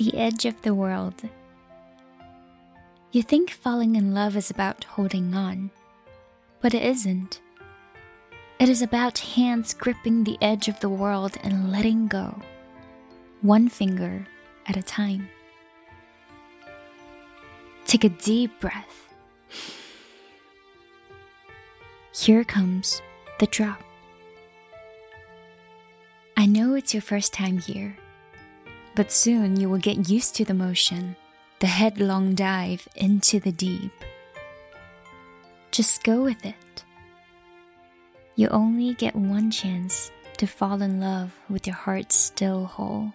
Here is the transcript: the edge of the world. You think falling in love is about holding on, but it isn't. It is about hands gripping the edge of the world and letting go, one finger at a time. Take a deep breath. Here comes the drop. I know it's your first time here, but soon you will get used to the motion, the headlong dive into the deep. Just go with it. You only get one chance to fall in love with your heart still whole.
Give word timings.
the 0.00 0.16
edge 0.16 0.46
of 0.46 0.62
the 0.62 0.72
world. 0.72 1.28
You 3.12 3.22
think 3.22 3.50
falling 3.50 3.96
in 3.96 4.14
love 4.14 4.34
is 4.34 4.50
about 4.50 4.84
holding 4.84 5.34
on, 5.34 5.70
but 6.62 6.72
it 6.72 6.82
isn't. 6.82 7.42
It 8.58 8.70
is 8.70 8.80
about 8.80 9.18
hands 9.36 9.74
gripping 9.74 10.24
the 10.24 10.38
edge 10.40 10.68
of 10.68 10.80
the 10.80 10.88
world 10.88 11.36
and 11.44 11.70
letting 11.70 12.08
go, 12.08 12.40
one 13.42 13.68
finger 13.68 14.26
at 14.66 14.78
a 14.78 14.82
time. 14.82 15.28
Take 17.84 18.04
a 18.04 18.08
deep 18.08 18.58
breath. 18.58 19.10
Here 22.14 22.42
comes 22.42 23.02
the 23.38 23.48
drop. 23.48 23.82
I 26.38 26.46
know 26.46 26.72
it's 26.72 26.94
your 26.94 27.02
first 27.02 27.34
time 27.34 27.58
here, 27.58 27.98
but 28.94 29.12
soon 29.12 29.58
you 29.58 29.68
will 29.68 29.78
get 29.78 30.08
used 30.08 30.34
to 30.36 30.44
the 30.44 30.54
motion, 30.54 31.16
the 31.60 31.66
headlong 31.66 32.34
dive 32.34 32.88
into 32.96 33.40
the 33.40 33.52
deep. 33.52 33.92
Just 35.70 36.02
go 36.02 36.22
with 36.22 36.44
it. 36.44 36.84
You 38.36 38.48
only 38.48 38.94
get 38.94 39.14
one 39.14 39.50
chance 39.50 40.10
to 40.38 40.46
fall 40.46 40.80
in 40.82 41.00
love 41.00 41.32
with 41.48 41.66
your 41.66 41.76
heart 41.76 42.12
still 42.12 42.64
whole. 42.64 43.12